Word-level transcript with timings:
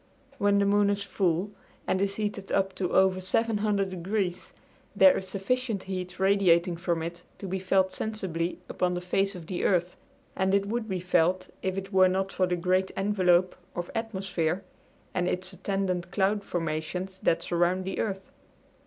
When 0.39 0.57
the 0.57 0.65
moon 0.65 0.89
is 0.89 1.03
full 1.03 1.51
and 1.85 2.01
is 2.01 2.15
heated 2.15 2.51
up 2.51 2.73
to 2.73 2.89
over 2.89 3.21
700 3.21 3.91
degrees 3.91 4.51
there 4.95 5.15
is 5.15 5.27
sufficient 5.27 5.83
heat 5.83 6.19
radiating 6.19 6.75
from 6.75 7.03
it 7.03 7.21
to 7.37 7.45
be 7.47 7.59
felt 7.59 7.91
sensibly 7.91 8.57
upon 8.67 8.95
the 8.95 8.99
face 9.01 9.35
of 9.35 9.45
the 9.45 9.63
earth, 9.63 9.95
and 10.35 10.55
it 10.55 10.65
would 10.65 10.89
be 10.89 11.01
felt 11.01 11.49
if 11.61 11.77
it 11.77 11.93
were 11.93 12.07
not 12.09 12.31
for 12.31 12.47
the 12.47 12.55
great 12.55 12.89
envelope 12.97 13.55
of 13.75 13.91
atmosphere 13.93 14.63
and 15.13 15.27
its 15.27 15.53
attendant 15.53 16.09
cloud 16.11 16.43
formations 16.43 17.19
that 17.21 17.43
surround 17.43 17.85
the 17.85 17.99
earth. 17.99 18.31